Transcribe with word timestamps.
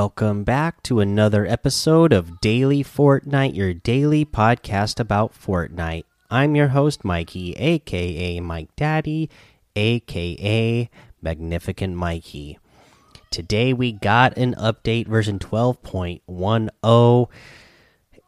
Welcome 0.00 0.44
back 0.44 0.82
to 0.84 1.00
another 1.00 1.46
episode 1.46 2.14
of 2.14 2.40
Daily 2.40 2.82
Fortnite, 2.82 3.54
your 3.54 3.74
daily 3.74 4.24
podcast 4.24 4.98
about 4.98 5.34
Fortnite. 5.34 6.04
I'm 6.30 6.56
your 6.56 6.68
host, 6.68 7.04
Mikey, 7.04 7.52
aka 7.52 8.40
Mike 8.40 8.74
Daddy, 8.76 9.28
aka 9.76 10.88
Magnificent 11.20 11.96
Mikey. 11.96 12.58
Today 13.30 13.74
we 13.74 13.92
got 13.92 14.38
an 14.38 14.54
update 14.54 15.06
version 15.06 15.38
12.10 15.38 17.28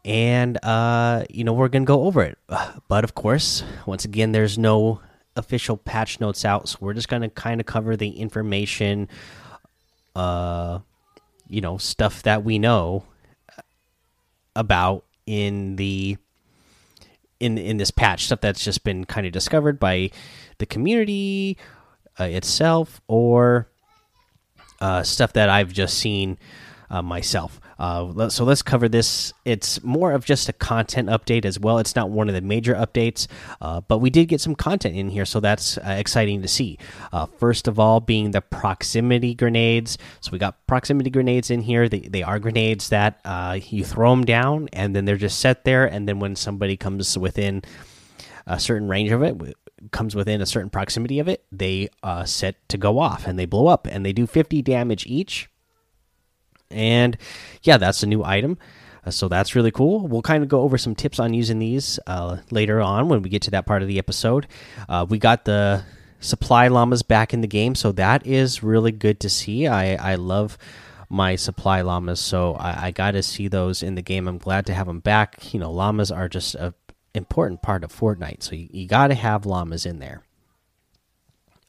and 0.04 0.58
uh 0.62 1.24
you 1.30 1.42
know 1.42 1.54
we're 1.54 1.70
to 1.86 1.88
go 1.88 2.02
over 2.02 2.22
it. 2.22 2.36
But 2.86 3.02
of 3.02 3.14
course, 3.14 3.64
once 3.86 4.04
again 4.04 4.32
there's 4.32 4.58
no 4.58 5.00
official 5.36 5.78
patch 5.78 6.20
notes 6.20 6.44
out, 6.44 6.68
so 6.68 6.76
we're 6.82 6.92
just 6.92 7.08
to 7.22 7.30
kind 7.30 7.62
of 7.62 7.66
cover 7.66 7.96
the 7.96 8.10
information 8.10 9.08
uh 10.14 10.80
you 11.52 11.60
know 11.60 11.76
stuff 11.76 12.22
that 12.22 12.42
we 12.42 12.58
know 12.58 13.04
about 14.56 15.04
in 15.26 15.76
the 15.76 16.16
in 17.40 17.58
in 17.58 17.76
this 17.76 17.90
patch 17.90 18.24
stuff 18.24 18.40
that's 18.40 18.64
just 18.64 18.84
been 18.84 19.04
kind 19.04 19.26
of 19.26 19.32
discovered 19.32 19.78
by 19.78 20.10
the 20.58 20.66
community 20.66 21.58
uh, 22.18 22.24
itself 22.24 23.00
or 23.06 23.68
uh, 24.80 25.02
stuff 25.02 25.34
that 25.34 25.48
I've 25.48 25.72
just 25.72 25.98
seen 25.98 26.38
uh, 26.90 27.02
myself. 27.02 27.60
Uh, 27.82 28.28
so 28.28 28.44
let's 28.44 28.62
cover 28.62 28.88
this. 28.88 29.32
It's 29.44 29.82
more 29.82 30.12
of 30.12 30.24
just 30.24 30.48
a 30.48 30.52
content 30.52 31.08
update 31.08 31.44
as 31.44 31.58
well. 31.58 31.78
It's 31.78 31.96
not 31.96 32.10
one 32.10 32.28
of 32.28 32.34
the 32.36 32.40
major 32.40 32.76
updates, 32.76 33.26
uh, 33.60 33.80
but 33.80 33.98
we 33.98 34.08
did 34.08 34.26
get 34.26 34.40
some 34.40 34.54
content 34.54 34.94
in 34.94 35.08
here, 35.08 35.24
so 35.24 35.40
that's 35.40 35.78
uh, 35.78 35.96
exciting 35.98 36.42
to 36.42 36.48
see. 36.48 36.78
Uh, 37.12 37.26
first 37.26 37.66
of 37.66 37.80
all, 37.80 37.98
being 37.98 38.30
the 38.30 38.40
proximity 38.40 39.34
grenades. 39.34 39.98
So 40.20 40.30
we 40.30 40.38
got 40.38 40.64
proximity 40.68 41.10
grenades 41.10 41.50
in 41.50 41.60
here. 41.60 41.88
They, 41.88 42.02
they 42.02 42.22
are 42.22 42.38
grenades 42.38 42.90
that 42.90 43.20
uh, 43.24 43.58
you 43.60 43.84
throw 43.84 44.10
them 44.10 44.24
down, 44.24 44.68
and 44.72 44.94
then 44.94 45.04
they're 45.04 45.16
just 45.16 45.40
set 45.40 45.64
there. 45.64 45.84
And 45.84 46.08
then 46.08 46.20
when 46.20 46.36
somebody 46.36 46.76
comes 46.76 47.18
within 47.18 47.64
a 48.46 48.60
certain 48.60 48.86
range 48.86 49.10
of 49.10 49.24
it, 49.24 49.56
comes 49.90 50.14
within 50.14 50.40
a 50.40 50.46
certain 50.46 50.70
proximity 50.70 51.18
of 51.18 51.26
it, 51.26 51.44
they 51.50 51.88
uh, 52.04 52.24
set 52.26 52.68
to 52.68 52.78
go 52.78 53.00
off 53.00 53.26
and 53.26 53.40
they 53.40 53.46
blow 53.46 53.66
up, 53.66 53.88
and 53.88 54.06
they 54.06 54.12
do 54.12 54.28
50 54.28 54.62
damage 54.62 55.04
each 55.04 55.48
and 56.72 57.16
yeah, 57.62 57.76
that's 57.76 58.02
a 58.02 58.06
new 58.06 58.24
item. 58.24 58.58
Uh, 59.04 59.10
so 59.10 59.28
that's 59.28 59.54
really 59.54 59.70
cool. 59.70 60.06
We'll 60.06 60.22
kind 60.22 60.42
of 60.42 60.48
go 60.48 60.62
over 60.62 60.78
some 60.78 60.94
tips 60.94 61.18
on 61.18 61.34
using 61.34 61.58
these 61.58 61.98
uh, 62.06 62.38
later 62.50 62.80
on 62.80 63.08
when 63.08 63.22
we 63.22 63.30
get 63.30 63.42
to 63.42 63.50
that 63.52 63.66
part 63.66 63.82
of 63.82 63.88
the 63.88 63.98
episode. 63.98 64.46
Uh, 64.88 65.06
we 65.08 65.18
got 65.18 65.44
the 65.44 65.84
supply 66.20 66.68
llamas 66.68 67.02
back 67.02 67.34
in 67.34 67.40
the 67.40 67.48
game, 67.48 67.74
so 67.74 67.92
that 67.92 68.26
is 68.26 68.62
really 68.62 68.92
good 68.92 69.20
to 69.20 69.28
see. 69.28 69.66
I, 69.66 70.12
I 70.12 70.14
love 70.14 70.56
my 71.08 71.36
supply 71.36 71.82
llamas, 71.82 72.20
so 72.20 72.54
I, 72.54 72.86
I 72.86 72.90
got 72.90 73.10
to 73.12 73.22
see 73.22 73.48
those 73.48 73.82
in 73.82 73.96
the 73.96 74.02
game. 74.02 74.28
I'm 74.28 74.38
glad 74.38 74.66
to 74.66 74.74
have 74.74 74.86
them 74.86 75.00
back. 75.00 75.52
You 75.52 75.60
know, 75.60 75.70
llamas 75.70 76.10
are 76.10 76.28
just 76.28 76.54
an 76.54 76.72
important 77.14 77.60
part 77.60 77.84
of 77.84 77.92
Fortnite, 77.92 78.42
so 78.42 78.54
you, 78.54 78.68
you 78.70 78.86
got 78.86 79.08
to 79.08 79.14
have 79.14 79.44
llamas 79.44 79.84
in 79.84 79.98
there. 79.98 80.22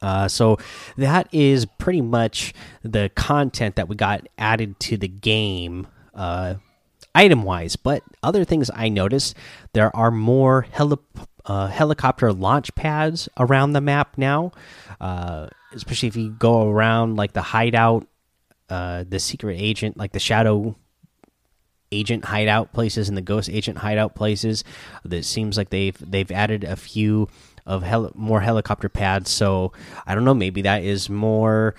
Uh, 0.04 0.28
so 0.28 0.58
that 0.98 1.28
is 1.32 1.66
pretty 1.78 2.02
much 2.02 2.54
the 2.84 3.10
content 3.16 3.78
that 3.78 3.88
we 3.88 3.96
got 3.96 4.28
added 4.38 4.80
to 4.82 4.98
the 4.98 5.08
game 5.08 5.88
uh, 6.14 6.56
item 7.16 7.44
wise. 7.44 7.76
But 7.78 8.04
other 8.22 8.44
things 8.44 8.70
I 8.76 8.90
noticed 8.90 9.36
there 9.72 9.96
are 9.96 10.12
more 10.12 10.68
heli 10.72 10.98
uh, 11.46 11.68
helicopter 11.68 12.32
launch 12.32 12.74
pads 12.76 13.28
around 13.38 13.74
the 13.74 13.82
map 13.82 14.18
now, 14.18 14.52
uh, 15.02 15.48
especially 15.74 16.08
if 16.08 16.16
you 16.16 16.30
go 16.32 16.70
around 16.70 17.16
like 17.16 17.34
the 17.34 17.42
hideout, 17.42 18.08
uh, 18.70 19.04
the 19.08 19.20
secret 19.20 19.58
agent, 19.60 19.98
like 19.98 20.12
the 20.12 20.20
shadow 20.20 20.76
agent 21.92 22.26
hideout 22.26 22.74
places 22.74 23.08
and 23.08 23.18
the 23.18 23.22
ghost 23.22 23.50
agent 23.50 23.78
hideout 23.78 24.16
places. 24.16 24.64
That 25.06 25.24
seems 25.26 25.58
like 25.58 25.70
they've 25.70 25.98
they've 26.00 26.32
added 26.32 26.64
a 26.64 26.76
few 26.76 27.28
of 27.66 27.84
hel 27.84 28.12
more 28.16 28.42
helicopter 28.42 28.90
pads. 28.90 29.30
So 29.30 29.74
I 30.06 30.16
don't 30.16 30.26
know. 30.26 30.34
Maybe 30.34 30.62
that 30.64 30.84
is 30.84 31.10
more 31.10 31.76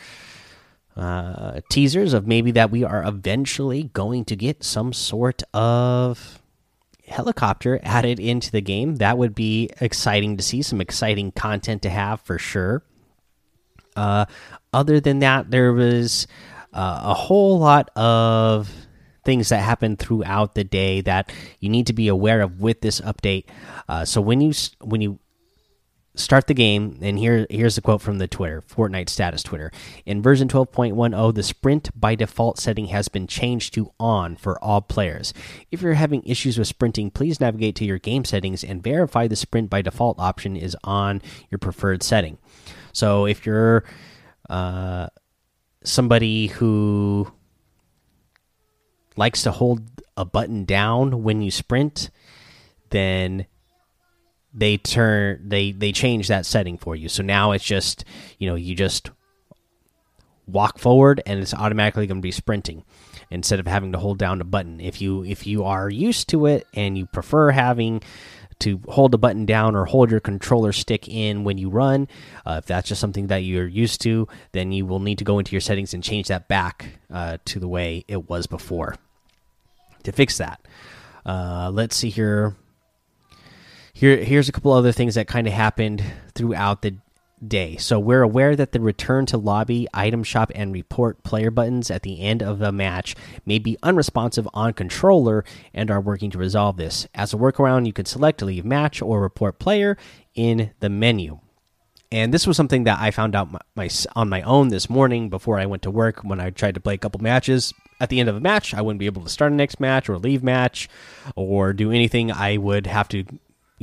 uh, 0.96 1.60
teasers 1.68 2.12
of 2.14 2.26
maybe 2.26 2.52
that 2.52 2.70
we 2.70 2.84
are 2.84 3.02
eventually 3.06 3.84
going 3.94 4.24
to 4.26 4.36
get 4.36 4.62
some 4.62 4.92
sort 4.92 5.42
of 5.52 6.40
helicopter 7.06 7.80
added 7.82 8.18
into 8.20 8.50
the 8.50 8.60
game. 8.60 8.96
That 8.96 9.18
would 9.18 9.34
be 9.34 9.70
exciting 9.80 10.36
to 10.36 10.42
see. 10.42 10.62
Some 10.62 10.80
exciting 10.80 11.32
content 11.32 11.82
to 11.82 11.90
have 11.90 12.20
for 12.20 12.38
sure. 12.38 12.84
Uh, 13.96 14.26
other 14.72 15.00
than 15.00 15.20
that, 15.20 15.50
there 15.50 15.72
was 15.72 16.26
uh, 16.72 17.00
a 17.04 17.14
whole 17.14 17.58
lot 17.58 17.90
of 17.96 18.70
things 19.24 19.48
that 19.48 19.60
happen 19.60 19.96
throughout 19.96 20.54
the 20.54 20.64
day 20.64 21.00
that 21.00 21.32
you 21.60 21.68
need 21.68 21.86
to 21.86 21.92
be 21.92 22.08
aware 22.08 22.42
of 22.42 22.60
with 22.60 22.80
this 22.82 23.00
update. 23.00 23.44
Uh, 23.88 24.04
so 24.04 24.20
when 24.20 24.40
you 24.40 24.52
when 24.80 25.00
you 25.00 25.18
start 26.16 26.46
the 26.46 26.54
game 26.54 26.96
and 27.02 27.18
here 27.18 27.44
here's 27.50 27.74
the 27.74 27.80
quote 27.80 28.00
from 28.00 28.18
the 28.18 28.28
twitter 28.28 28.62
fortnite 28.62 29.08
status 29.08 29.42
twitter. 29.42 29.72
In 30.06 30.22
version 30.22 30.48
12.10 30.48 31.34
the 31.34 31.42
sprint 31.42 31.90
by 31.98 32.14
default 32.14 32.58
setting 32.58 32.86
has 32.86 33.08
been 33.08 33.26
changed 33.26 33.74
to 33.74 33.90
on 33.98 34.36
for 34.36 34.62
all 34.62 34.80
players. 34.80 35.34
If 35.70 35.82
you're 35.82 35.94
having 35.94 36.22
issues 36.24 36.56
with 36.56 36.68
sprinting 36.68 37.10
please 37.10 37.40
navigate 37.40 37.74
to 37.76 37.84
your 37.84 37.98
game 37.98 38.24
settings 38.24 38.62
and 38.62 38.82
verify 38.82 39.26
the 39.26 39.36
sprint 39.36 39.70
by 39.70 39.82
default 39.82 40.20
option 40.20 40.56
is 40.56 40.76
on 40.84 41.20
your 41.50 41.58
preferred 41.58 42.02
setting. 42.02 42.38
So 42.92 43.26
if 43.26 43.44
you're 43.44 43.84
uh, 44.48 45.08
somebody 45.82 46.46
who 46.48 47.32
likes 49.16 49.42
to 49.42 49.50
hold 49.50 49.82
a 50.16 50.24
button 50.24 50.64
down 50.64 51.24
when 51.24 51.42
you 51.42 51.50
sprint 51.50 52.10
then 52.90 53.46
they 54.54 54.76
turn 54.76 55.40
they 55.48 55.72
they 55.72 55.92
change 55.92 56.28
that 56.28 56.46
setting 56.46 56.78
for 56.78 56.94
you. 56.94 57.08
So 57.08 57.22
now 57.22 57.52
it's 57.52 57.64
just 57.64 58.04
you 58.38 58.48
know 58.48 58.54
you 58.54 58.74
just 58.74 59.10
walk 60.46 60.78
forward 60.78 61.22
and 61.26 61.40
it's 61.40 61.54
automatically 61.54 62.06
going 62.06 62.18
to 62.18 62.22
be 62.22 62.30
sprinting 62.30 62.84
instead 63.30 63.58
of 63.58 63.66
having 63.66 63.92
to 63.92 63.98
hold 63.98 64.18
down 64.18 64.40
a 64.40 64.44
button. 64.44 64.80
If 64.80 65.02
you 65.02 65.24
if 65.24 65.46
you 65.46 65.64
are 65.64 65.90
used 65.90 66.28
to 66.30 66.46
it 66.46 66.66
and 66.72 66.96
you 66.96 67.06
prefer 67.06 67.50
having 67.50 68.02
to 68.60 68.80
hold 68.88 69.10
the 69.10 69.18
button 69.18 69.44
down 69.44 69.74
or 69.74 69.84
hold 69.84 70.12
your 70.12 70.20
controller 70.20 70.72
stick 70.72 71.08
in 71.08 71.42
when 71.42 71.58
you 71.58 71.68
run, 71.68 72.06
uh, 72.46 72.60
if 72.62 72.66
that's 72.66 72.88
just 72.88 73.00
something 73.00 73.26
that 73.26 73.38
you're 73.38 73.66
used 73.66 74.00
to, 74.02 74.28
then 74.52 74.70
you 74.70 74.86
will 74.86 75.00
need 75.00 75.18
to 75.18 75.24
go 75.24 75.40
into 75.40 75.50
your 75.50 75.60
settings 75.60 75.92
and 75.92 76.04
change 76.04 76.28
that 76.28 76.46
back 76.46 77.00
uh, 77.10 77.38
to 77.44 77.58
the 77.58 77.66
way 77.66 78.04
it 78.06 78.28
was 78.28 78.46
before 78.46 78.94
to 80.04 80.12
fix 80.12 80.38
that. 80.38 80.60
Uh, 81.26 81.70
let's 81.72 81.96
see 81.96 82.10
here 82.10 82.54
here 83.94 84.16
here's 84.16 84.48
a 84.48 84.52
couple 84.52 84.72
other 84.72 84.92
things 84.92 85.14
that 85.14 85.28
kind 85.28 85.46
of 85.46 85.52
happened 85.52 86.04
throughout 86.34 86.82
the 86.82 86.96
day. 87.46 87.76
So 87.76 87.98
we're 87.98 88.22
aware 88.22 88.56
that 88.56 88.72
the 88.72 88.80
return 88.80 89.26
to 89.26 89.38
lobby, 89.38 89.86
item 89.94 90.24
shop, 90.24 90.50
and 90.54 90.72
report 90.72 91.22
player 91.22 91.50
buttons 91.50 91.90
at 91.90 92.02
the 92.02 92.20
end 92.20 92.42
of 92.42 92.60
a 92.60 92.72
match 92.72 93.14
may 93.46 93.58
be 93.58 93.78
unresponsive 93.82 94.48
on 94.52 94.72
controller 94.72 95.44
and 95.72 95.90
are 95.90 96.00
working 96.00 96.30
to 96.30 96.38
resolve 96.38 96.76
this. 96.76 97.06
As 97.14 97.32
a 97.32 97.36
workaround, 97.36 97.86
you 97.86 97.92
can 97.92 98.06
select 98.06 98.42
leave 98.42 98.64
match 98.64 99.00
or 99.00 99.20
report 99.20 99.58
player 99.58 99.96
in 100.34 100.72
the 100.80 100.88
menu. 100.88 101.38
And 102.10 102.32
this 102.32 102.46
was 102.46 102.56
something 102.56 102.84
that 102.84 103.00
I 103.00 103.10
found 103.10 103.34
out 103.34 103.50
my, 103.50 103.60
my, 103.74 103.90
on 104.14 104.28
my 104.28 104.42
own 104.42 104.68
this 104.68 104.88
morning 104.88 105.30
before 105.30 105.58
I 105.58 105.66
went 105.66 105.82
to 105.82 105.90
work 105.90 106.22
when 106.22 106.40
I 106.40 106.50
tried 106.50 106.74
to 106.74 106.80
play 106.80 106.94
a 106.94 106.98
couple 106.98 107.20
matches. 107.20 107.72
At 108.00 108.08
the 108.08 108.20
end 108.20 108.28
of 108.28 108.36
a 108.36 108.40
match, 108.40 108.74
I 108.74 108.82
wouldn't 108.82 109.00
be 109.00 109.06
able 109.06 109.22
to 109.22 109.28
start 109.28 109.52
a 109.52 109.54
next 109.54 109.80
match 109.80 110.08
or 110.08 110.18
leave 110.18 110.42
match 110.42 110.88
or 111.36 111.72
do 111.72 111.90
anything. 111.90 112.30
I 112.30 112.56
would 112.56 112.86
have 112.86 113.08
to 113.08 113.24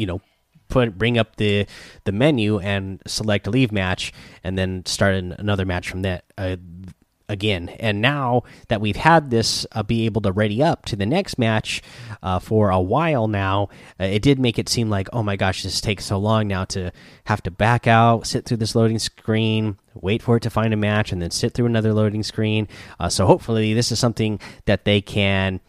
you 0.01 0.07
know 0.07 0.19
put 0.69 0.98
bring 0.98 1.18
up 1.18 1.36
the 1.36 1.68
the 2.06 2.12
menu 2.12 2.59
and 2.59 3.01
select 3.06 3.45
leave 3.45 3.71
match 3.71 4.12
and 4.44 4.57
then 4.57 4.83
start 4.86 5.13
an, 5.13 5.33
another 5.38 5.65
match 5.65 5.89
from 5.89 6.01
that 6.01 6.25
uh, 6.38 6.56
again. 7.30 7.69
And 7.80 8.01
now 8.01 8.44
that 8.68 8.81
we've 8.81 8.95
had 8.98 9.30
this 9.30 9.65
uh, 9.71 9.83
be 9.83 10.06
able 10.06 10.21
to 10.21 10.31
ready 10.31 10.62
up 10.62 10.86
to 10.88 10.95
the 10.95 11.06
next 11.06 11.38
match 11.38 11.81
uh, 12.24 12.39
for 12.39 12.69
a 12.69 12.81
while 12.81 13.27
now 13.27 13.69
uh, 14.00 14.06
it 14.06 14.21
did 14.21 14.39
make 14.39 14.57
it 14.59 14.68
seem 14.68 14.89
like 14.89 15.07
oh 15.13 15.24
my 15.24 15.36
gosh 15.36 15.63
this 15.63 15.80
takes 15.80 16.06
so 16.06 16.18
long 16.18 16.47
now 16.47 16.65
to 16.65 16.92
have 17.25 17.42
to 17.44 17.51
back 17.51 17.88
out 17.88 18.27
sit 18.27 18.45
through 18.45 18.57
this 18.57 18.75
loading 18.75 19.00
screen 19.00 19.77
wait 19.94 20.21
for 20.21 20.38
it 20.38 20.44
to 20.44 20.50
find 20.50 20.74
a 20.74 20.77
match 20.77 21.12
and 21.12 21.21
then 21.21 21.31
sit 21.31 21.54
through 21.54 21.65
another 21.65 21.94
loading 21.94 22.24
screen. 22.24 22.68
Uh, 23.00 23.09
so 23.09 23.25
hopefully 23.25 23.74
this 23.74 23.92
is 23.92 24.00
something 24.00 24.39
that 24.65 24.86
they 24.86 25.01
can 25.01 25.59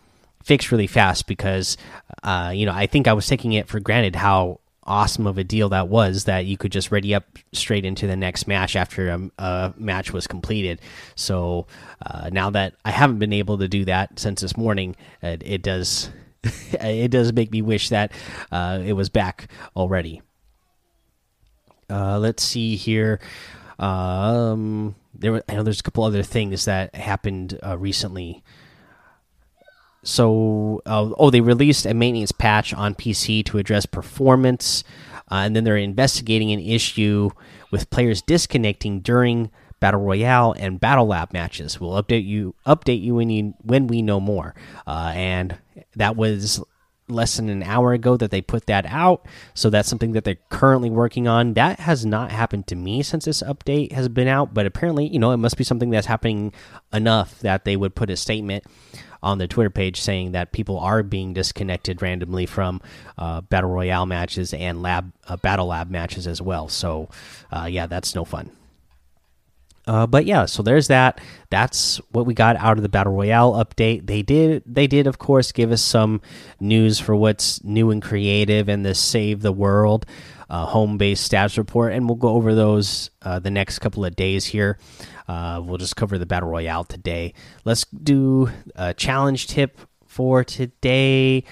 fixed 0.45 0.73
really 0.73 0.87
fast 0.87 1.27
because 1.27 1.77
uh, 2.23 2.53
you 2.55 2.67
know 2.67 2.73
I 2.73 2.87
think 2.87 3.09
I 3.09 3.13
was 3.13 3.27
taking 3.27 3.53
it 3.53 3.69
for 3.69 3.81
granted 3.81 4.17
how 4.17 4.61
awesome 4.85 5.27
of 5.27 5.39
a 5.39 5.45
deal 5.45 5.69
that 5.69 5.89
was 5.89 6.25
that 6.25 6.45
you 6.45 6.57
could 6.57 6.73
just 6.73 6.91
ready 6.91 7.15
up 7.15 7.25
straight 7.53 7.85
into 7.85 8.07
the 8.07 8.17
next 8.17 8.49
match 8.49 8.75
after 8.75 9.09
a, 9.11 9.31
a 9.39 9.75
match 9.77 10.13
was 10.13 10.27
completed. 10.27 10.81
So 11.15 11.67
uh, 12.05 12.31
now 12.33 12.51
that 12.51 12.75
I 12.85 12.91
haven't 12.91 13.19
been 13.19 13.33
able 13.33 13.59
to 13.59 13.69
do 13.69 13.85
that 13.85 14.19
since 14.19 14.41
this 14.41 14.57
morning, 14.57 14.97
it, 15.23 15.43
it 15.45 15.63
does 15.63 16.11
it 16.45 17.11
does 17.11 17.33
make 17.33 17.53
me 17.53 17.63
wish 17.63 17.91
that 17.91 18.13
uh, 18.51 18.81
it 18.85 18.95
was 18.95 19.09
back 19.09 19.49
already. 19.77 20.23
Uh, 21.89 22.19
let's 22.19 22.43
see 22.43 22.77
here. 22.77 23.21
Um, 23.79 24.95
there, 25.15 25.33
were, 25.33 25.43
I 25.49 25.55
know 25.55 25.63
there's 25.63 25.81
a 25.81 25.83
couple 25.83 26.05
other 26.05 26.23
things 26.23 26.65
that 26.65 26.95
happened 26.95 27.59
uh, 27.65 27.77
recently. 27.77 28.43
So, 30.05 30.83
uh, 30.85 31.11
oh, 31.17 31.31
they 31.31 31.41
released 31.41 31.87
a 31.87 31.95
maintenance 31.95 32.33
patch 32.33 32.75
on 32.75 32.95
PC 32.95 33.45
to 33.47 33.59
address 33.59 33.87
performance, 33.87 34.83
uh, 35.31 35.37
and 35.37 35.55
then 35.55 35.65
they're 35.65 35.77
investigating 35.77 36.51
an 36.51 36.59
issue 36.61 37.31
with 37.71 37.91
players 37.91 38.21
disconnecting 38.23 39.01
during 39.01 39.51
battle 39.79 40.01
royale 40.01 40.55
and 40.59 40.81
battle 40.81 41.07
lab 41.07 41.33
matches. 41.33 41.81
We'll 41.81 42.01
update 42.03 42.25
you 42.25 42.55
update 42.67 43.03
you 43.03 43.17
when 43.17 43.31
you 43.31 43.55
when 43.63 43.87
we 43.87 44.03
know 44.03 44.21
more. 44.21 44.55
Uh, 44.87 45.13
and 45.15 45.59
that 45.97 46.17
was 46.17 46.63
less 47.09 47.37
than 47.37 47.49
an 47.49 47.63
hour 47.63 47.93
ago 47.93 48.17
that 48.17 48.31
they 48.31 48.41
put 48.41 48.67
that 48.67 48.87
out. 48.87 49.27
So 49.55 49.71
that's 49.71 49.89
something 49.89 50.13
that 50.13 50.25
they're 50.25 50.39
currently 50.51 50.89
working 50.89 51.29
on. 51.29 51.55
That 51.55 51.81
has 51.81 52.07
not 52.07 52.31
happened 52.31 52.67
to 52.69 52.77
me 52.77 53.03
since 53.03 53.25
this 53.25 53.43
update 53.43 53.93
has 53.93 54.09
been 54.09 54.29
out, 54.29 54.55
but 54.55 54.67
apparently, 54.67 55.09
you 55.09 55.19
know, 55.19 55.33
it 55.33 55.37
must 55.39 55.57
be 55.57 55.65
something 55.65 55.91
that's 55.91 56.07
happening 56.07 56.53
enough 56.93 57.41
that 57.41 57.65
they 57.65 57.77
would 57.77 57.95
put 57.95 58.09
a 58.09 58.17
statement 58.17 58.65
on 59.23 59.39
the 59.39 59.47
Twitter 59.47 59.71
page 59.71 60.01
saying 60.01 60.33
that 60.33 60.53
people 60.53 60.79
are 60.79 61.03
being 61.03 61.33
disconnected 61.33 62.03
randomly 62.03 62.47
from 62.47 62.81
uh, 63.19 63.41
battle 63.43 63.71
royale 63.71 64.07
matches 64.07 64.53
and 64.53 64.83
lab 64.83 65.13
uh, 65.29 65.37
battle 65.37 65.67
lab 65.67 65.91
matches 65.91 66.27
as 66.27 66.43
well. 66.43 66.69
So, 66.69 67.09
uh, 67.51 67.69
yeah, 67.71 67.87
that's 67.87 68.15
no 68.15 68.25
fun. 68.25 68.51
Uh, 69.85 70.07
but 70.07 70.27
yeah, 70.27 70.45
so 70.45 70.63
there's 70.63 70.89
that. 70.89 71.21
That's 71.51 71.97
what 72.13 72.25
we 72.25 72.35
got 72.35 72.57
out 72.57 72.77
of 72.77 72.83
the 72.83 72.89
battle 72.89 73.13
royale 73.13 73.53
update. 73.53 74.07
They 74.07 74.23
did, 74.23 74.63
they 74.65 74.87
did, 74.87 75.09
of 75.09 75.19
course, 75.19 75.51
give 75.51 75.73
us 75.73 75.83
some 75.83 76.21
news 76.61 77.01
for 77.01 77.17
what's 77.17 77.63
new 77.65 77.91
and 77.91 78.01
creative 78.01 78.69
and 78.69 78.87
the 78.87 78.95
save 78.95 79.43
the 79.43 79.53
world 79.53 80.07
uh, 80.53 80.67
home 80.67 80.99
base 80.99 81.27
stats 81.27 81.57
report, 81.57 81.95
and 81.95 82.07
we'll 82.07 82.17
go 82.17 82.29
over 82.29 82.55
those 82.55 83.11
uh, 83.23 83.39
the 83.39 83.51
next 83.51 83.79
couple 83.79 84.05
of 84.05 84.15
days 84.15 84.45
here. 84.45 84.79
Uh, 85.27 85.63
we'll 85.65 85.79
just 85.79 85.97
cover 85.97 86.19
the 86.19 86.27
battle 86.27 86.51
royale 86.51 86.85
today. 86.85 87.33
Let's 87.65 87.87
do 87.87 88.51
a 88.77 88.93
challenge 88.93 89.47
tip 89.47 89.79
for 90.07 90.45
today. 90.45 91.45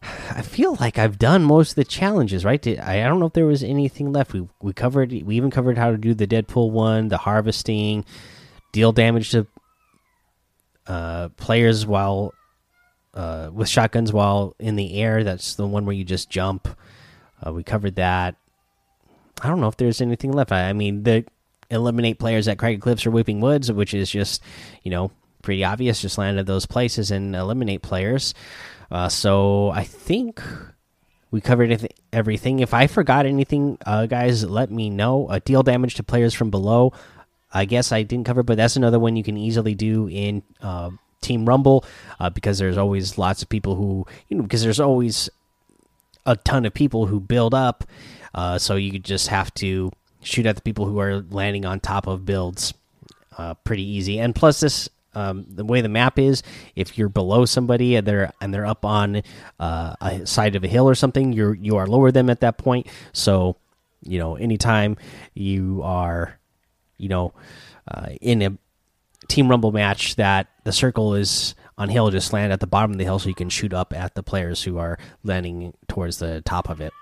I 0.30 0.40
feel 0.40 0.78
like 0.80 0.98
I've 0.98 1.18
done 1.18 1.44
most 1.44 1.72
of 1.72 1.74
the 1.76 1.84
challenges, 1.84 2.42
right? 2.42 2.66
I 2.66 3.02
don't 3.02 3.20
know 3.20 3.26
if 3.26 3.34
there 3.34 3.44
was 3.44 3.62
anything 3.62 4.12
left. 4.12 4.32
We 4.32 4.48
we 4.62 4.72
covered. 4.72 5.12
We 5.12 5.36
even 5.36 5.50
covered 5.50 5.76
how 5.76 5.90
to 5.90 5.98
do 5.98 6.14
the 6.14 6.26
Deadpool 6.26 6.70
one, 6.70 7.08
the 7.08 7.18
harvesting, 7.18 8.06
deal 8.72 8.92
damage 8.92 9.32
to 9.32 9.46
uh, 10.86 11.28
players 11.36 11.84
while 11.84 12.32
uh, 13.12 13.50
with 13.52 13.68
shotguns 13.68 14.10
while 14.10 14.56
in 14.58 14.76
the 14.76 14.94
air. 14.94 15.22
That's 15.22 15.54
the 15.54 15.66
one 15.66 15.84
where 15.84 15.94
you 15.94 16.04
just 16.04 16.30
jump. 16.30 16.66
Uh, 17.44 17.52
we 17.52 17.62
covered 17.62 17.96
that. 17.96 18.36
I 19.40 19.48
don't 19.48 19.60
know 19.60 19.68
if 19.68 19.76
there's 19.76 20.00
anything 20.00 20.32
left. 20.32 20.52
I, 20.52 20.68
I 20.68 20.72
mean, 20.72 21.02
the 21.02 21.24
eliminate 21.70 22.18
players 22.18 22.48
at 22.48 22.58
Craggy 22.58 22.78
Cliffs 22.78 23.06
or 23.06 23.10
Weeping 23.10 23.40
Woods, 23.40 23.72
which 23.72 23.94
is 23.94 24.10
just 24.10 24.42
you 24.82 24.90
know 24.90 25.10
pretty 25.42 25.64
obvious. 25.64 26.02
Just 26.02 26.18
land 26.18 26.38
at 26.38 26.46
those 26.46 26.66
places 26.66 27.10
and 27.10 27.34
eliminate 27.34 27.82
players. 27.82 28.34
Uh, 28.90 29.08
so 29.08 29.70
I 29.70 29.84
think 29.84 30.42
we 31.30 31.40
covered 31.40 31.88
everything. 32.12 32.60
If 32.60 32.74
I 32.74 32.86
forgot 32.86 33.26
anything, 33.26 33.78
uh, 33.86 34.06
guys, 34.06 34.44
let 34.44 34.70
me 34.70 34.90
know. 34.90 35.28
Uh, 35.28 35.40
deal 35.42 35.62
damage 35.62 35.94
to 35.96 36.02
players 36.02 36.34
from 36.34 36.50
below. 36.50 36.92
I 37.52 37.64
guess 37.64 37.90
I 37.90 38.02
didn't 38.02 38.26
cover, 38.26 38.42
but 38.42 38.56
that's 38.56 38.76
another 38.76 38.98
one 38.98 39.16
you 39.16 39.24
can 39.24 39.36
easily 39.36 39.74
do 39.74 40.08
in 40.08 40.42
uh, 40.60 40.90
Team 41.20 41.46
Rumble 41.46 41.84
uh, 42.20 42.30
because 42.30 42.58
there's 42.58 42.78
always 42.78 43.18
lots 43.18 43.42
of 43.42 43.48
people 43.48 43.74
who, 43.76 44.06
you 44.28 44.36
know, 44.36 44.42
because 44.42 44.62
there's 44.62 44.80
always 44.80 45.30
a 46.26 46.36
ton 46.36 46.64
of 46.64 46.74
people 46.74 47.06
who 47.06 47.20
build 47.20 47.54
up. 47.54 47.84
Uh, 48.34 48.58
so 48.58 48.76
you 48.76 48.98
just 48.98 49.28
have 49.28 49.52
to 49.54 49.90
shoot 50.22 50.46
at 50.46 50.56
the 50.56 50.62
people 50.62 50.86
who 50.86 50.98
are 50.98 51.20
landing 51.30 51.64
on 51.64 51.80
top 51.80 52.06
of 52.06 52.24
builds. 52.24 52.74
Uh, 53.36 53.54
pretty 53.54 53.82
easy. 53.82 54.18
And 54.18 54.34
plus, 54.34 54.60
this 54.60 54.88
um, 55.14 55.44
the 55.48 55.64
way 55.64 55.80
the 55.80 55.88
map 55.88 56.18
is, 56.18 56.42
if 56.74 56.96
you're 56.96 57.08
below 57.08 57.44
somebody 57.44 57.96
and 57.96 58.06
they're 58.06 58.32
and 58.40 58.52
they're 58.52 58.66
up 58.66 58.84
on 58.84 59.22
uh, 59.60 59.94
a 60.00 60.26
side 60.26 60.56
of 60.56 60.64
a 60.64 60.68
hill 60.68 60.88
or 60.88 60.94
something, 60.94 61.32
you're 61.32 61.54
you 61.54 61.76
are 61.76 61.86
lower 61.86 62.10
them 62.10 62.30
at 62.30 62.40
that 62.40 62.58
point. 62.58 62.86
So, 63.12 63.56
you 64.02 64.18
know, 64.18 64.36
anytime 64.36 64.96
you 65.34 65.82
are, 65.82 66.38
you 66.98 67.08
know, 67.08 67.34
uh, 67.88 68.10
in 68.20 68.42
a 68.42 68.56
team 69.28 69.48
rumble 69.48 69.72
match 69.72 70.16
that 70.16 70.48
the 70.64 70.72
circle 70.72 71.14
is 71.14 71.54
on 71.82 71.88
hill, 71.88 72.10
just 72.10 72.32
land 72.32 72.52
at 72.52 72.60
the 72.60 72.66
bottom 72.66 72.92
of 72.92 72.98
the 72.98 73.04
hill 73.04 73.18
so 73.18 73.28
you 73.28 73.34
can 73.34 73.48
shoot 73.48 73.74
up 73.74 73.92
at 73.92 74.14
the 74.14 74.22
players 74.22 74.62
who 74.62 74.78
are 74.78 74.98
landing 75.24 75.74
towards 75.88 76.18
the 76.18 76.40
top 76.42 76.70
of 76.70 76.80
it. 76.80 76.92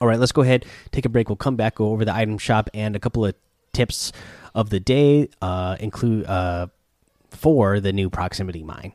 All 0.00 0.06
right, 0.06 0.18
let's 0.18 0.32
go 0.32 0.42
ahead, 0.42 0.64
take 0.92 1.06
a 1.06 1.08
break. 1.08 1.28
We'll 1.28 1.36
come 1.36 1.56
back, 1.56 1.76
go 1.76 1.88
over 1.90 2.04
the 2.04 2.14
item 2.14 2.38
shop 2.38 2.68
and 2.74 2.94
a 2.94 3.00
couple 3.00 3.24
of 3.24 3.34
tips 3.72 4.12
of 4.54 4.70
the 4.70 4.78
day, 4.78 5.28
uh, 5.42 5.76
include 5.80 6.26
uh, 6.26 6.68
for 7.30 7.80
the 7.80 7.92
new 7.92 8.10
proximity 8.10 8.62
mine. 8.62 8.92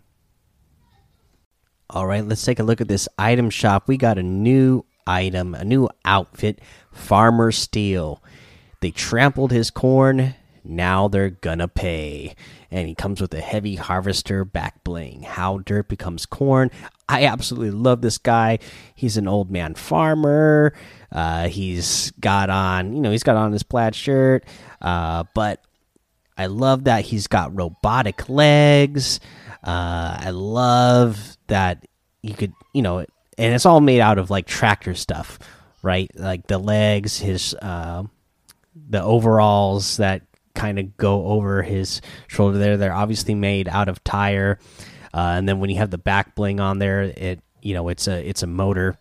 All 1.89 2.05
right, 2.05 2.25
let's 2.25 2.43
take 2.43 2.59
a 2.59 2.63
look 2.63 2.79
at 2.79 2.87
this 2.87 3.09
item 3.17 3.49
shop. 3.49 3.87
We 3.87 3.97
got 3.97 4.17
a 4.17 4.23
new 4.23 4.85
item, 5.05 5.55
a 5.55 5.65
new 5.65 5.89
outfit, 6.05 6.59
Farmer 6.91 7.51
Steel. 7.51 8.23
They 8.79 8.91
trampled 8.91 9.51
his 9.51 9.69
corn, 9.69 10.35
now 10.63 11.07
they're 11.07 11.29
gonna 11.29 11.67
pay. 11.67 12.35
And 12.71 12.87
he 12.87 12.95
comes 12.95 13.21
with 13.21 13.33
a 13.33 13.41
heavy 13.41 13.75
harvester 13.75 14.43
back 14.45 14.83
bling. 14.83 15.23
How 15.23 15.59
dirt 15.59 15.87
becomes 15.87 16.25
corn. 16.25 16.71
I 17.07 17.25
absolutely 17.25 17.71
love 17.71 18.01
this 18.01 18.17
guy. 18.17 18.59
He's 18.95 19.17
an 19.17 19.27
old 19.27 19.51
man 19.51 19.75
farmer. 19.75 20.73
Uh, 21.11 21.47
he's 21.47 22.11
got 22.19 22.49
on, 22.49 22.95
you 22.95 23.01
know, 23.01 23.11
he's 23.11 23.23
got 23.23 23.35
on 23.35 23.51
his 23.51 23.63
plaid 23.63 23.93
shirt. 23.93 24.45
Uh, 24.81 25.25
but 25.35 25.63
I 26.37 26.47
love 26.47 26.85
that 26.85 27.05
he's 27.05 27.27
got 27.27 27.55
robotic 27.55 28.27
legs. 28.29 29.19
Uh, 29.63 30.17
I 30.19 30.31
love 30.31 31.37
that 31.47 31.85
you 32.23 32.33
could, 32.33 32.53
you 32.73 32.81
know, 32.81 32.99
and 32.99 33.53
it's 33.53 33.65
all 33.65 33.81
made 33.81 33.99
out 33.99 34.17
of 34.17 34.31
like 34.31 34.47
tractor 34.47 34.95
stuff, 34.95 35.37
right? 35.83 36.09
Like 36.15 36.47
the 36.47 36.57
legs, 36.57 37.19
his, 37.19 37.53
uh, 37.61 38.03
the 38.89 39.03
overalls 39.03 39.97
that 39.97 40.23
kind 40.55 40.79
of 40.79 40.95
go 40.97 41.25
over 41.27 41.63
his 41.63 42.01
shoulder 42.27 42.57
there. 42.57 42.77
They're 42.77 42.93
obviously 42.93 43.35
made 43.35 43.67
out 43.67 43.89
of 43.89 44.03
tire. 44.03 44.59
Uh, 45.13 45.35
and 45.37 45.47
then 45.47 45.59
when 45.59 45.69
you 45.69 45.77
have 45.77 45.91
the 45.91 45.97
back 45.97 46.35
bling 46.35 46.59
on 46.59 46.79
there, 46.79 47.03
it, 47.03 47.39
you 47.61 47.73
know, 47.73 47.89
it's 47.89 48.07
a, 48.07 48.27
it's 48.27 48.43
a 48.43 48.47
motor, 48.47 48.97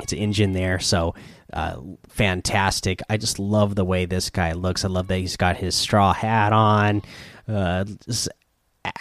it's 0.00 0.12
an 0.12 0.18
engine 0.18 0.52
there. 0.52 0.80
So 0.80 1.14
uh, 1.52 1.80
fantastic. 2.08 3.00
I 3.08 3.16
just 3.16 3.38
love 3.38 3.74
the 3.74 3.84
way 3.84 4.06
this 4.06 4.30
guy 4.30 4.52
looks. 4.52 4.84
I 4.84 4.88
love 4.88 5.08
that 5.08 5.18
he's 5.18 5.36
got 5.36 5.56
his 5.56 5.74
straw 5.74 6.12
hat 6.12 6.52
on. 6.52 7.02
Uh, 7.48 7.84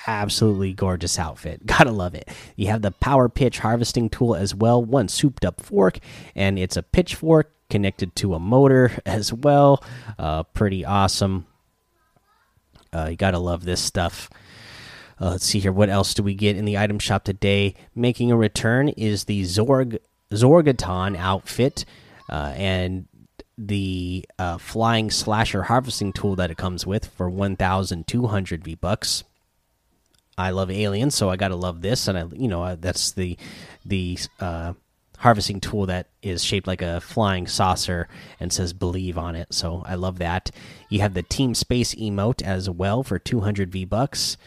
absolutely 0.08 0.74
gorgeous 0.74 1.20
outfit. 1.20 1.66
Gotta 1.66 1.92
love 1.92 2.16
it. 2.16 2.28
You 2.56 2.68
have 2.68 2.82
the 2.82 2.92
power 2.92 3.30
pitch 3.30 3.60
harvesting 3.60 4.10
tool 4.10 4.36
as 4.36 4.54
well. 4.54 4.84
One 4.84 5.08
souped 5.08 5.46
up 5.46 5.62
fork, 5.62 6.00
and 6.36 6.58
it's 6.58 6.78
a 6.78 6.84
pitchfork 6.84 7.52
connected 7.70 8.16
to 8.18 8.34
a 8.34 8.40
motor 8.40 8.92
as 9.06 9.32
well. 9.32 9.84
Uh, 10.18 10.44
pretty 10.44 10.86
awesome. 10.86 11.46
Uh, 12.94 13.08
you 13.12 13.16
gotta 13.16 13.40
love 13.40 13.66
this 13.66 13.82
stuff. 13.82 14.30
Uh, 15.22 15.32
let's 15.32 15.46
see 15.46 15.60
here. 15.60 15.72
What 15.72 15.90
else 15.90 16.14
do 16.14 16.24
we 16.24 16.34
get 16.34 16.56
in 16.56 16.66
the 16.66 16.78
item 16.78 17.00
shop 17.00 17.24
today? 17.24 17.76
Making 17.94 18.32
a 18.32 18.38
return 18.38 18.90
is 18.90 19.26
the 19.26 19.42
Zorg 19.44 20.00
Zorgoton 20.32 21.18
outfit 21.18 21.86
uh, 22.30 22.54
and 22.56 23.08
the 23.58 24.26
uh, 24.38 24.58
flying 24.58 25.12
slasher 25.12 25.64
harvesting 25.64 26.14
tool 26.14 26.36
that 26.38 26.50
it 26.52 26.58
comes 26.58 26.88
with 26.88 27.08
for 27.08 27.30
1,200 27.30 28.64
V 28.64 28.76
bucks. 28.76 29.24
I 30.38 30.52
love 30.52 30.72
aliens, 30.72 31.16
so 31.16 31.30
I 31.30 31.36
gotta 31.36 31.58
love 31.58 31.82
this, 31.82 32.08
and 32.08 32.18
I, 32.18 32.24
you 32.34 32.48
know, 32.48 32.76
that's 32.76 33.12
the 33.12 33.38
the 33.86 34.18
uh, 34.40 34.74
harvesting 35.20 35.60
tool 35.60 35.86
that 35.86 36.08
is 36.22 36.44
shaped 36.44 36.68
like 36.68 36.82
a 36.82 37.02
flying 37.02 37.48
saucer 37.48 38.08
and 38.40 38.52
says 38.52 38.74
"believe" 38.74 39.18
on 39.18 39.36
it. 39.36 39.54
So 39.54 39.84
I 39.86 39.96
love 39.96 40.18
that. 40.20 40.52
You 40.90 41.02
have 41.02 41.14
the 41.14 41.24
Team 41.24 41.54
Space 41.54 41.96
emote 41.96 42.42
as 42.42 42.70
well 42.70 43.04
for 43.04 43.20
200 43.20 43.72
V 43.72 43.86
bucks. 43.86 44.38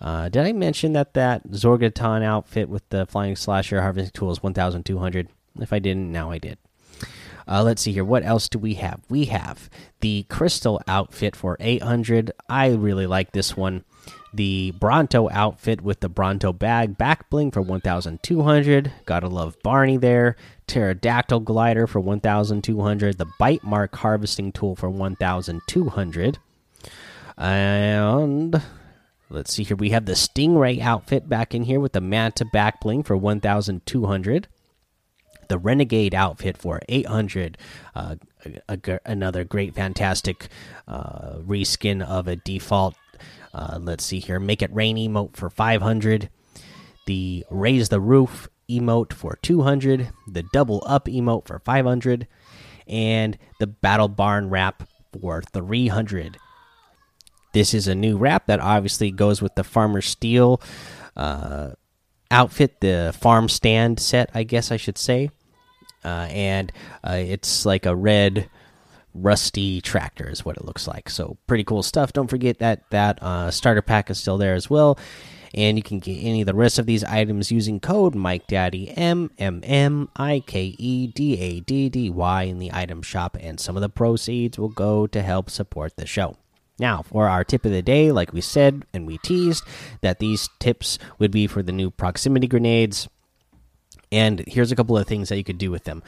Uh, 0.00 0.28
did 0.28 0.44
I 0.44 0.52
mention 0.52 0.92
that 0.92 1.14
that 1.14 1.48
Zorgoton 1.50 2.22
outfit 2.22 2.68
with 2.68 2.88
the 2.90 3.06
flying 3.06 3.36
slasher 3.36 3.80
harvesting 3.80 4.12
tool 4.12 4.30
is 4.30 4.42
1,200? 4.42 5.28
If 5.60 5.72
I 5.72 5.78
didn't, 5.78 6.12
now 6.12 6.30
I 6.30 6.38
did. 6.38 6.58
Uh, 7.46 7.62
let's 7.62 7.82
see 7.82 7.92
here. 7.92 8.04
What 8.04 8.24
else 8.24 8.48
do 8.48 8.58
we 8.58 8.74
have? 8.74 9.00
We 9.08 9.26
have 9.26 9.68
the 10.00 10.24
crystal 10.28 10.80
outfit 10.88 11.36
for 11.36 11.56
800. 11.60 12.32
I 12.48 12.68
really 12.68 13.06
like 13.06 13.32
this 13.32 13.56
one. 13.56 13.84
The 14.34 14.72
Bronto 14.72 15.28
outfit 15.30 15.80
with 15.80 16.00
the 16.00 16.08
Bronto 16.08 16.52
bag 16.52 16.98
back 16.98 17.30
bling 17.30 17.52
for 17.52 17.62
1,200. 17.62 18.92
Gotta 19.06 19.28
love 19.28 19.56
Barney 19.62 19.96
there. 19.96 20.34
Pterodactyl 20.66 21.40
glider 21.40 21.86
for 21.86 22.00
1,200. 22.00 23.16
The 23.16 23.26
bite 23.38 23.62
mark 23.62 23.94
harvesting 23.94 24.50
tool 24.50 24.74
for 24.74 24.90
1,200. 24.90 26.38
And 27.38 28.62
let's 29.30 29.52
see 29.52 29.62
here. 29.62 29.76
We 29.76 29.90
have 29.90 30.06
the 30.06 30.14
Stingray 30.14 30.80
outfit 30.80 31.28
back 31.28 31.54
in 31.54 31.62
here 31.62 31.78
with 31.78 31.92
the 31.92 32.00
Manta 32.00 32.44
back 32.44 32.80
bling 32.80 33.04
for 33.04 33.16
1,200 33.16 34.48
the 35.48 35.58
Renegade 35.58 36.14
outfit 36.14 36.56
for 36.56 36.80
800. 36.88 37.58
Uh, 37.94 38.16
a, 38.66 38.78
a, 38.86 39.00
another 39.04 39.44
great, 39.44 39.74
fantastic 39.74 40.48
uh, 40.88 41.34
reskin 41.46 42.02
of 42.02 42.26
a 42.26 42.36
default. 42.36 42.94
Uh, 43.54 43.78
let's 43.80 44.04
see 44.04 44.18
here. 44.18 44.40
Make 44.40 44.62
it 44.62 44.74
rain 44.74 44.96
emote 44.96 45.36
for 45.36 45.48
500. 45.48 46.28
The 47.06 47.44
Raise 47.50 47.88
the 47.88 48.00
Roof 48.00 48.48
emote 48.68 49.12
for 49.12 49.38
200. 49.42 50.10
The 50.26 50.42
Double 50.52 50.82
Up 50.86 51.06
emote 51.06 51.46
for 51.46 51.60
500. 51.60 52.26
And 52.88 53.38
the 53.60 53.68
Battle 53.68 54.08
Barn 54.08 54.50
wrap 54.50 54.88
for 55.18 55.42
300. 55.42 56.36
This 57.52 57.72
is 57.72 57.86
a 57.86 57.94
new 57.94 58.16
wrap 58.16 58.46
that 58.46 58.58
obviously 58.58 59.12
goes 59.12 59.40
with 59.40 59.54
the 59.54 59.62
Farmer 59.62 60.02
Steel 60.02 60.60
uh, 61.16 61.70
outfit, 62.30 62.80
the 62.80 63.14
farm 63.18 63.48
stand 63.48 64.00
set, 64.00 64.30
I 64.34 64.42
guess 64.42 64.72
I 64.72 64.76
should 64.76 64.98
say. 64.98 65.30
Uh, 66.04 66.26
and 66.30 66.72
uh, 67.02 67.12
it's 67.12 67.64
like 67.64 67.86
a 67.86 67.94
red 67.94 68.50
rusty 69.14 69.80
tractor 69.80 70.28
is 70.28 70.44
what 70.44 70.56
it 70.56 70.64
looks 70.64 70.86
like. 70.86 71.08
So 71.08 71.38
pretty 71.46 71.64
cool 71.64 71.82
stuff. 71.82 72.12
Don't 72.12 72.28
forget 72.28 72.58
that 72.58 72.88
that 72.90 73.22
uh, 73.22 73.50
starter 73.50 73.82
pack 73.82 74.10
is 74.10 74.18
still 74.18 74.38
there 74.38 74.54
as 74.54 74.68
well. 74.68 74.98
And 75.54 75.78
you 75.78 75.84
can 75.84 76.00
get 76.00 76.16
any 76.16 76.40
of 76.42 76.46
the 76.46 76.54
rest 76.54 76.80
of 76.80 76.86
these 76.86 77.04
items 77.04 77.52
using 77.52 77.78
code 77.78 78.16
Mike 78.16 78.48
Daddy 78.48 78.90
M 78.90 79.30
M 79.38 79.60
M 79.62 80.08
I 80.16 80.42
K 80.44 80.74
E 80.76 81.06
D 81.06 81.38
A 81.38 81.60
D 81.60 81.88
D 81.88 82.10
Y 82.10 82.42
in 82.42 82.58
the 82.58 82.72
item 82.72 83.02
shop, 83.02 83.36
and 83.40 83.60
some 83.60 83.76
of 83.76 83.80
the 83.80 83.88
proceeds 83.88 84.58
will 84.58 84.68
go 84.68 85.06
to 85.06 85.22
help 85.22 85.48
support 85.48 85.94
the 85.96 86.06
show. 86.06 86.36
Now, 86.80 87.02
for 87.02 87.28
our 87.28 87.44
tip 87.44 87.64
of 87.64 87.70
the 87.70 87.82
day, 87.82 88.10
like 88.10 88.32
we 88.32 88.40
said 88.40 88.84
and 88.92 89.06
we 89.06 89.18
teased, 89.18 89.62
that 90.00 90.18
these 90.18 90.48
tips 90.58 90.98
would 91.20 91.30
be 91.30 91.46
for 91.46 91.62
the 91.62 91.70
new 91.70 91.88
proximity 91.88 92.48
grenades. 92.48 93.08
And 94.10 94.40
here's 94.48 94.72
a 94.72 94.76
couple 94.76 94.98
of 94.98 95.06
things 95.06 95.28
that 95.28 95.36
you 95.36 95.44
could 95.44 95.58
do 95.58 95.70
with 95.70 95.84
them. 95.84 96.02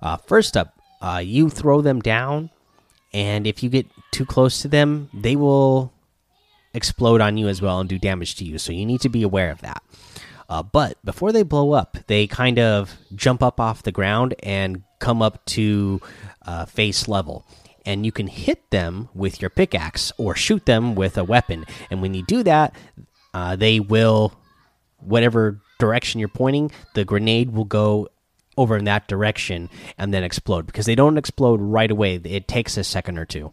Uh, 0.00 0.16
first 0.16 0.56
up, 0.56 0.75
uh, 1.00 1.22
you 1.24 1.50
throw 1.50 1.80
them 1.80 2.00
down, 2.00 2.50
and 3.12 3.46
if 3.46 3.62
you 3.62 3.70
get 3.70 3.86
too 4.10 4.26
close 4.26 4.62
to 4.62 4.68
them, 4.68 5.10
they 5.14 5.36
will 5.36 5.92
explode 6.74 7.20
on 7.20 7.36
you 7.36 7.48
as 7.48 7.62
well 7.62 7.80
and 7.80 7.88
do 7.88 7.98
damage 7.98 8.36
to 8.36 8.44
you. 8.44 8.58
So 8.58 8.72
you 8.72 8.84
need 8.84 9.00
to 9.00 9.08
be 9.08 9.22
aware 9.22 9.50
of 9.50 9.60
that. 9.62 9.82
Uh, 10.48 10.62
but 10.62 10.96
before 11.04 11.32
they 11.32 11.42
blow 11.42 11.72
up, 11.72 11.96
they 12.06 12.26
kind 12.26 12.58
of 12.58 12.94
jump 13.14 13.42
up 13.42 13.58
off 13.58 13.82
the 13.82 13.92
ground 13.92 14.34
and 14.42 14.82
come 15.00 15.22
up 15.22 15.44
to 15.46 16.00
uh, 16.46 16.66
face 16.66 17.08
level 17.08 17.44
and 17.86 18.04
you 18.04 18.12
can 18.12 18.26
hit 18.26 18.70
them 18.70 19.08
with 19.14 19.40
your 19.40 19.48
pickaxe 19.48 20.12
or 20.18 20.34
shoot 20.34 20.66
them 20.66 20.94
with 20.96 21.16
a 21.16 21.24
weapon. 21.24 21.64
And 21.88 22.02
when 22.02 22.12
you 22.12 22.24
do 22.26 22.42
that, 22.42 22.74
uh, 23.32 23.54
they 23.54 23.80
will, 23.80 24.34
whatever 24.98 25.60
direction 25.78 26.18
you're 26.18 26.28
pointing, 26.28 26.72
the 26.94 27.04
grenade 27.04 27.52
will 27.52 27.64
go 27.64 28.08
over 28.56 28.76
in 28.76 28.84
that 28.84 29.08
direction 29.08 29.68
and 29.98 30.12
then 30.12 30.24
explode 30.24 30.66
because 30.66 30.86
they 30.86 30.94
don't 30.94 31.18
explode 31.18 31.60
right 31.60 31.90
away. 31.90 32.16
It 32.16 32.48
takes 32.48 32.76
a 32.76 32.84
second 32.84 33.18
or 33.18 33.24
two. 33.24 33.52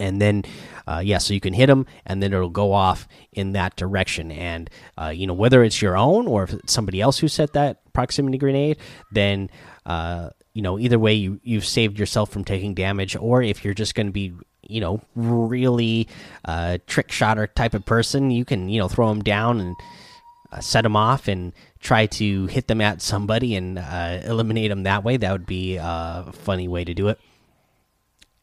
And 0.00 0.22
then, 0.22 0.44
uh, 0.86 1.02
yeah, 1.04 1.18
so 1.18 1.34
you 1.34 1.40
can 1.40 1.54
hit 1.54 1.66
them, 1.66 1.84
and 2.06 2.22
then 2.22 2.32
it'll 2.32 2.50
go 2.50 2.72
off 2.72 3.08
in 3.32 3.52
that 3.52 3.74
direction. 3.74 4.30
And 4.30 4.70
uh, 4.96 5.08
you 5.08 5.26
know 5.26 5.34
whether 5.34 5.64
it's 5.64 5.82
your 5.82 5.96
own 5.96 6.28
or 6.28 6.44
if 6.44 6.52
it's 6.52 6.72
somebody 6.72 7.00
else 7.00 7.18
who 7.18 7.26
set 7.26 7.54
that 7.54 7.92
proximity 7.92 8.38
grenade, 8.38 8.78
then 9.10 9.50
uh, 9.86 10.30
you 10.54 10.62
know 10.62 10.78
either 10.78 10.98
way 10.98 11.14
you 11.14 11.40
you've 11.42 11.64
saved 11.64 11.98
yourself 11.98 12.30
from 12.30 12.44
taking 12.44 12.74
damage 12.74 13.16
or 13.16 13.42
if 13.42 13.64
you're 13.64 13.74
just 13.74 13.94
going 13.94 14.06
to 14.06 14.12
be 14.12 14.32
you 14.62 14.80
know 14.80 15.00
really 15.14 16.08
uh, 16.44 16.78
trick 16.86 17.10
shotter 17.12 17.46
type 17.46 17.74
of 17.74 17.84
person 17.86 18.30
you 18.30 18.44
can 18.44 18.68
you 18.68 18.80
know 18.80 18.88
throw 18.88 19.08
them 19.08 19.22
down 19.22 19.60
and 19.60 19.76
uh, 20.52 20.60
set 20.60 20.82
them 20.82 20.96
off 20.96 21.28
and 21.28 21.52
try 21.80 22.06
to 22.06 22.46
hit 22.46 22.66
them 22.68 22.80
at 22.80 23.02
somebody 23.02 23.54
and 23.54 23.78
uh, 23.78 24.20
eliminate 24.24 24.70
them 24.70 24.84
that 24.84 25.04
way 25.04 25.16
that 25.16 25.32
would 25.32 25.46
be 25.46 25.76
a 25.76 26.30
funny 26.32 26.68
way 26.68 26.84
to 26.84 26.94
do 26.94 27.08
it 27.08 27.18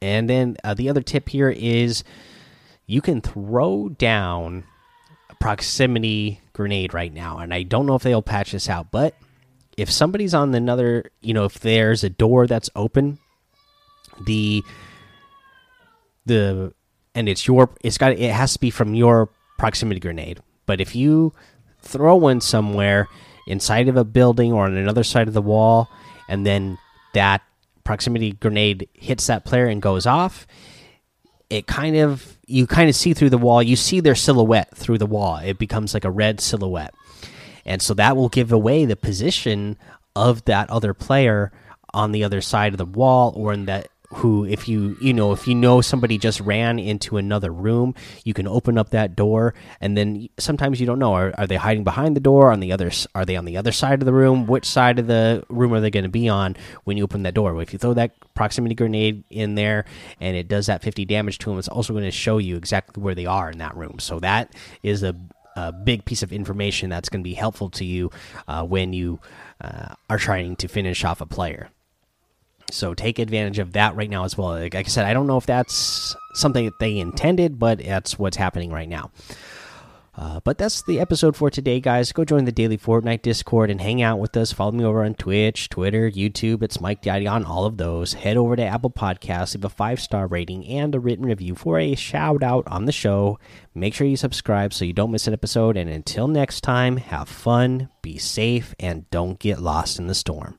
and 0.01 0.29
then 0.29 0.55
uh, 0.63 0.73
the 0.73 0.89
other 0.89 1.01
tip 1.01 1.29
here 1.29 1.49
is 1.49 2.03
you 2.85 3.01
can 3.01 3.21
throw 3.21 3.89
down 3.89 4.63
a 5.29 5.35
proximity 5.35 6.39
grenade 6.53 6.93
right 6.93 7.13
now 7.13 7.39
and 7.39 7.53
i 7.53 7.63
don't 7.63 7.85
know 7.85 7.95
if 7.95 8.03
they'll 8.03 8.21
patch 8.21 8.51
this 8.51 8.69
out 8.69 8.91
but 8.91 9.15
if 9.77 9.91
somebody's 9.91 10.33
on 10.33 10.53
another, 10.55 11.11
you 11.21 11.33
know, 11.33 11.45
if 11.45 11.59
there's 11.59 12.03
a 12.03 12.09
door 12.09 12.47
that's 12.47 12.69
open, 12.75 13.19
the 14.25 14.63
the 16.25 16.73
and 17.13 17.29
it's 17.29 17.47
your 17.47 17.69
it's 17.81 17.97
got 17.97 18.13
it 18.13 18.31
has 18.31 18.53
to 18.53 18.59
be 18.59 18.69
from 18.69 18.93
your 18.93 19.29
proximity 19.57 19.99
grenade. 19.99 20.39
But 20.65 20.81
if 20.81 20.95
you 20.95 21.33
throw 21.85 22.15
one 22.15 22.41
somewhere 22.41 23.07
inside 23.47 23.87
of 23.87 23.95
a 23.95 24.03
building 24.03 24.51
or 24.51 24.65
on 24.65 24.75
another 24.75 25.03
side 25.03 25.27
of 25.27 25.33
the 25.33 25.41
wall, 25.41 25.89
and 26.27 26.45
then 26.45 26.77
that 27.13 27.41
proximity 27.83 28.33
grenade 28.33 28.89
hits 28.93 29.27
that 29.27 29.45
player 29.45 29.67
and 29.67 29.81
goes 29.81 30.05
off, 30.05 30.47
it 31.49 31.67
kind 31.67 31.95
of 31.95 32.37
you 32.47 32.67
kind 32.67 32.89
of 32.89 32.95
see 32.95 33.13
through 33.13 33.29
the 33.29 33.37
wall. 33.37 33.63
You 33.63 33.75
see 33.75 33.99
their 33.99 34.15
silhouette 34.15 34.75
through 34.75 34.97
the 34.97 35.05
wall. 35.05 35.37
It 35.37 35.57
becomes 35.57 35.93
like 35.93 36.05
a 36.05 36.11
red 36.11 36.41
silhouette 36.41 36.93
and 37.65 37.81
so 37.81 37.93
that 37.95 38.15
will 38.15 38.29
give 38.29 38.51
away 38.51 38.85
the 38.85 38.95
position 38.95 39.77
of 40.15 40.45
that 40.45 40.69
other 40.69 40.93
player 40.93 41.51
on 41.93 42.11
the 42.11 42.23
other 42.23 42.41
side 42.41 42.73
of 42.73 42.77
the 42.77 42.85
wall 42.85 43.33
or 43.35 43.51
in 43.51 43.65
that 43.65 43.87
who 44.09 44.45
if 44.45 44.67
you 44.67 44.95
you 45.01 45.13
know 45.13 45.31
if 45.31 45.47
you 45.47 45.55
know 45.55 45.81
somebody 45.81 46.17
just 46.17 46.39
ran 46.41 46.79
into 46.79 47.17
another 47.17 47.51
room 47.51 47.93
you 48.23 48.33
can 48.33 48.47
open 48.47 48.77
up 48.77 48.91
that 48.91 49.15
door 49.15 49.53
and 49.81 49.97
then 49.97 50.27
sometimes 50.37 50.79
you 50.79 50.85
don't 50.85 50.99
know 50.99 51.13
are, 51.13 51.33
are 51.37 51.47
they 51.47 51.55
hiding 51.55 51.83
behind 51.83 52.15
the 52.15 52.19
door 52.19 52.51
on 52.51 52.59
the 52.59 52.71
other 52.71 52.91
are 53.13 53.25
they 53.25 53.35
on 53.35 53.45
the 53.45 53.57
other 53.57 53.71
side 53.71 54.01
of 54.01 54.05
the 54.05 54.13
room? 54.13 54.45
Which 54.47 54.65
side 54.65 54.99
of 54.99 55.07
the 55.07 55.43
room 55.49 55.73
are 55.73 55.79
they 55.79 55.89
going 55.89 56.03
to 56.03 56.09
be 56.09 56.29
on 56.29 56.55
when 56.83 56.97
you 56.97 57.03
open 57.03 57.23
that 57.23 57.33
door? 57.33 57.61
If 57.61 57.73
you 57.73 57.79
throw 57.79 57.93
that 57.93 58.13
proximity 58.33 58.75
grenade 58.75 59.23
in 59.29 59.55
there 59.55 59.85
and 60.19 60.35
it 60.35 60.47
does 60.47 60.67
that 60.67 60.81
50 60.81 61.05
damage 61.05 61.37
to 61.39 61.49
them 61.49 61.59
it's 61.59 61.67
also 61.67 61.93
going 61.93 62.05
to 62.05 62.11
show 62.11 62.37
you 62.37 62.57
exactly 62.57 63.01
where 63.01 63.15
they 63.15 63.25
are 63.25 63.49
in 63.49 63.57
that 63.59 63.75
room. 63.75 63.99
So 63.99 64.19
that 64.19 64.53
is 64.83 65.03
a 65.03 65.15
a 65.57 65.71
big 65.71 66.03
piece 66.03 66.21
of 66.21 66.33
information 66.33 66.89
that's 66.89 67.07
going 67.07 67.21
to 67.21 67.23
be 67.23 67.33
helpful 67.33 67.69
to 67.69 67.85
you 67.85 68.11
uh, 68.47 68.63
when 68.65 68.91
you 68.91 69.19
uh, 69.61 69.95
are 70.09 70.17
trying 70.17 70.55
to 70.57 70.67
finish 70.67 71.05
off 71.05 71.21
a 71.21 71.25
player. 71.25 71.69
So 72.71 72.93
take 72.93 73.19
advantage 73.19 73.59
of 73.59 73.73
that 73.73 73.95
right 73.95 74.09
now 74.09 74.25
as 74.25 74.37
well. 74.37 74.49
Like 74.49 74.75
I 74.75 74.83
said, 74.83 75.05
I 75.05 75.13
don't 75.13 75.27
know 75.27 75.37
if 75.37 75.45
that's 75.45 76.15
something 76.33 76.65
that 76.65 76.79
they 76.79 76.97
intended, 76.97 77.59
but 77.59 77.79
that's 77.79 78.19
what's 78.19 78.37
happening 78.37 78.71
right 78.71 78.89
now. 78.89 79.11
Uh, 80.17 80.39
but 80.45 80.57
that's 80.57 80.81
the 80.83 80.99
episode 80.99 81.35
for 81.35 81.49
today, 81.49 81.81
guys. 81.81 82.13
Go 82.13 82.23
join 82.23 82.45
the 82.45 82.51
Daily 82.51 82.77
Fortnite 82.77 83.21
Discord 83.21 83.69
and 83.69 83.81
hang 83.81 84.01
out 84.01 84.17
with 84.17 84.35
us. 84.37 84.53
Follow 84.53 84.71
me 84.71 84.85
over 84.85 85.03
on 85.03 85.13
Twitch, 85.13 85.67
Twitter, 85.67 86.09
YouTube. 86.09 86.63
It's 86.63 86.79
Mike 86.79 87.01
Daddy 87.01 87.27
on 87.27 87.43
all 87.43 87.65
of 87.65 87.75
those. 87.77 88.13
Head 88.13 88.37
over 88.37 88.55
to 88.55 88.63
Apple 88.63 88.91
Podcasts, 88.91 89.55
leave 89.55 89.65
a 89.65 89.69
five 89.69 89.99
star 89.99 90.27
rating 90.27 90.65
and 90.67 90.95
a 90.95 90.99
written 91.01 91.25
review 91.25 91.53
for 91.53 91.79
a 91.79 91.95
shout 91.95 92.43
out 92.43 92.65
on 92.67 92.85
the 92.85 92.93
show. 92.93 93.39
Make 93.73 93.93
sure 93.93 94.07
you 94.07 94.15
subscribe 94.15 94.73
so 94.73 94.85
you 94.85 94.93
don't 94.93 95.11
miss 95.11 95.27
an 95.27 95.33
episode. 95.33 95.75
And 95.75 95.89
until 95.89 96.29
next 96.29 96.61
time, 96.61 96.95
have 96.95 97.27
fun, 97.27 97.89
be 98.01 98.17
safe, 98.17 98.73
and 98.79 99.09
don't 99.09 99.37
get 99.37 99.59
lost 99.59 99.99
in 99.99 100.07
the 100.07 100.15
storm. 100.15 100.57